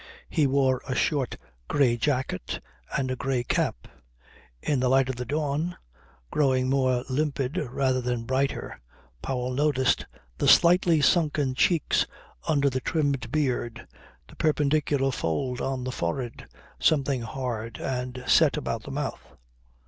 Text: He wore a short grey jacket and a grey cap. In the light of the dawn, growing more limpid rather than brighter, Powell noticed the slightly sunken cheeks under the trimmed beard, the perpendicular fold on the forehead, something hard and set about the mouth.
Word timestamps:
He 0.31 0.47
wore 0.47 0.81
a 0.87 0.95
short 0.95 1.37
grey 1.67 1.95
jacket 1.95 2.59
and 2.97 3.11
a 3.11 3.15
grey 3.15 3.43
cap. 3.43 3.87
In 4.59 4.79
the 4.79 4.89
light 4.89 5.09
of 5.09 5.15
the 5.17 5.27
dawn, 5.27 5.77
growing 6.31 6.71
more 6.71 7.03
limpid 7.07 7.57
rather 7.69 8.01
than 8.01 8.23
brighter, 8.23 8.81
Powell 9.21 9.51
noticed 9.53 10.07
the 10.39 10.47
slightly 10.47 11.01
sunken 11.01 11.53
cheeks 11.53 12.07
under 12.47 12.67
the 12.67 12.81
trimmed 12.81 13.31
beard, 13.31 13.85
the 14.27 14.35
perpendicular 14.35 15.11
fold 15.11 15.61
on 15.61 15.83
the 15.83 15.91
forehead, 15.91 16.47
something 16.79 17.21
hard 17.21 17.77
and 17.79 18.23
set 18.25 18.57
about 18.57 18.81
the 18.81 18.89
mouth. 18.91 19.35